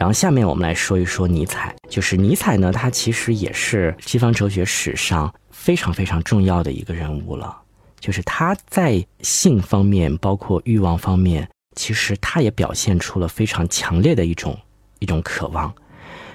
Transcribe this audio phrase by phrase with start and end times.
[0.00, 7.54] 然后下面我们来说一说尼采，就是尼采呢，他其实也是西方哲学史上非常非常重要的一个人物了。
[7.98, 14.58] 就是他在性方面，包括欲望方面，其实他也表现出了非常强烈的一种
[15.00, 15.70] 一种渴望。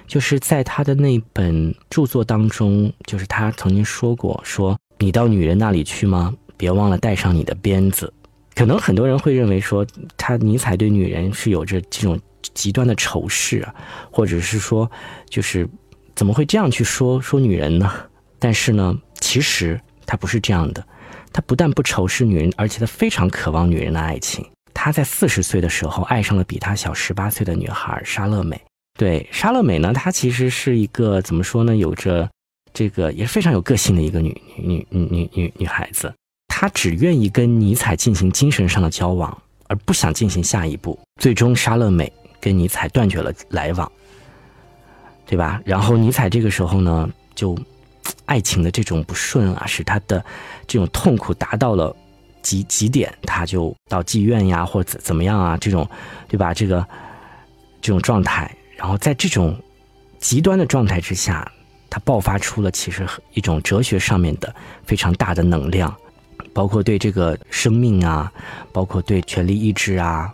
[0.06, 6.32] 就是在他的那本著作当中，就是他曾经说过：“说你到女人那里去吗？
[6.56, 8.14] 别忘了带上你的鞭子。”
[8.56, 9.86] 可能很多人会认为说，
[10.16, 12.18] 他尼采对女人是有着这种
[12.54, 13.74] 极端的仇视啊，
[14.10, 14.90] 或者是说，
[15.28, 15.68] 就是
[16.14, 17.92] 怎么会这样去说说女人呢？
[18.38, 20.84] 但是呢，其实他不是这样的。
[21.32, 24.42] 他不但不仇视女人，而且他非常渴望女人的爱情。
[24.72, 28.58] 他在四十岁的时候爱上了比他小十八岁的女孩莎乐美。
[28.98, 31.76] 对莎乐美呢，她其实是一个怎么说呢？
[31.76, 32.26] 有着
[32.72, 36.10] 这个也是非常有个性的一个女女女女女女孩子。
[36.58, 40.98] 他只愿意跟尼采进行精神上的交往，而不想进行下一步。
[41.20, 42.10] 最终，莎乐美
[42.40, 43.92] 跟尼采断绝了来往，
[45.26, 45.60] 对吧？
[45.66, 47.54] 然后尼采这个时候呢，就。
[48.24, 50.24] 爱情的这种不顺啊，使他的
[50.66, 51.94] 这种痛苦达到了
[52.40, 55.88] 极极点，他就到妓院呀，或者怎么样啊，这种，
[56.28, 56.54] 对吧？
[56.54, 56.86] 这个
[57.80, 59.56] 这种状态，然后在这种
[60.18, 61.50] 极端的状态之下，
[61.90, 65.92] 他爆发出了其实一种哲学上面的非常大的能量，
[66.56, 68.32] 包括对这个生命啊，
[68.72, 70.32] 包括对权力意志啊。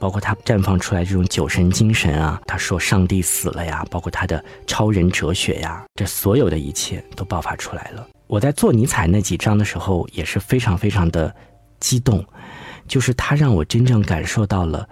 [0.00, 8.06] 包括他绽放出来这种酒神精神啊，他说上帝死了呀，包括他的超人哲学呀，这所有的一切都爆发出来了。
[8.28, 11.34] 我在做尼采那几章的时候也是非常非常的
[11.80, 12.24] 激动，
[12.86, 14.88] 就是他让我真正感受到了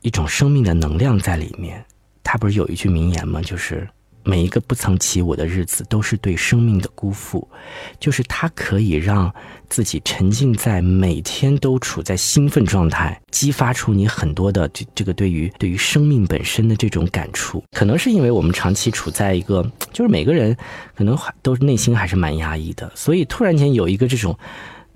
[0.00, 1.82] 一种生命的能量在里面。
[2.24, 3.40] 他不是有一句名言吗？
[3.40, 3.88] 就是。
[4.22, 7.46] 每一个不曾起舞的日子，都是对生命的辜负。
[7.98, 9.32] 就是它可以让
[9.68, 17.62] 自己沉浸在每天都处在兴奋状态，激发出你很多的这这个对于对于生命本身的这种感触。
[17.72, 20.56] 可能是因为我们长期处在一个，就是每个人
[20.94, 24.38] 可能都内心还是蛮压抑的，所以突然间有一个这种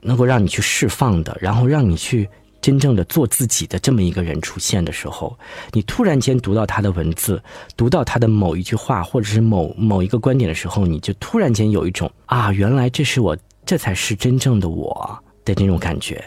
[0.00, 2.28] 能够让你去释放的，然后让你去。
[2.62, 5.36] 真正的做自己的这么一个人出现的时候，
[5.72, 7.42] 你突然间读到他的文字，
[7.76, 13.36] 读到他的某一句话，或者是某某一个观点的时候，你就突然间有一种啊，原来这是我，
[13.66, 16.24] 这才是真正的我的那种感觉。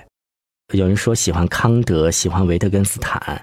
[0.73, 3.41] 有人说喜欢康德，喜欢维特根斯坦，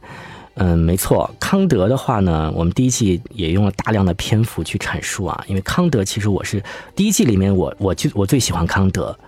[0.55, 6.63] 嗯，没错，康德的话呢，我们第一季也用了大量的篇幅去阐述啊，因为康德其实我是
[6.95, 9.19] 第一季里面我我就我最喜欢康德。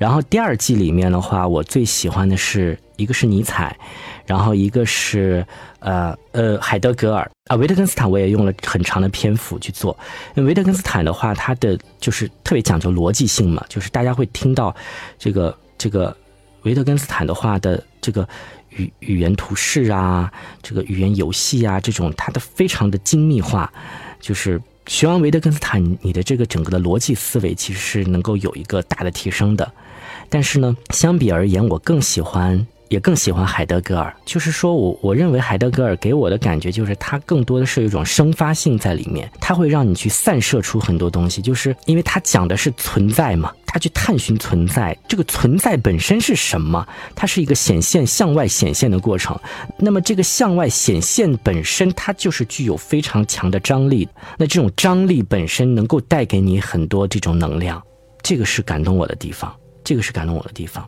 [0.00, 3.76] 然后第二季里面的话，我最喜欢的是一个是尼采，
[4.24, 5.46] 然后一个是
[5.80, 9.94] 呃呃海德格尔啊，维特根斯坦我也用了很长的篇幅去做。
[10.34, 14.74] 因为维特根斯坦的话，他的就是特别讲究逻辑性嘛，就是大家会听到
[15.18, 16.16] 这个这个
[16.62, 18.26] 维特根斯坦的话的这个
[18.70, 20.32] 语语言图式啊，
[20.62, 23.70] 这个语言游戏啊，这种它的非常的精密化，
[24.18, 24.58] 就是。
[24.86, 29.72] 学完维特根斯坦，你的这个整个的逻辑思维其实是能够有一个大的提升的。
[30.28, 32.66] 但是呢，相比而言，我更喜欢。
[32.90, 46.84] 也更喜欢海德格尔，就是说我我认为海德格尔给我的感觉就是他更多的是一种生发性在里面，他会让你去散射出很多东西，就是因为他讲的是存在嘛，他去探寻存在，这个存在本身是什么？
[47.14, 49.38] 它是一个显现向外显现的过程，
[49.78, 57.80] 那么这个向外显现本身它就是具有非常强的张力，那这种张力本身能够带给你很多这种能量，
[58.20, 60.84] 这个是感动我的地方，这个是感动我的地方。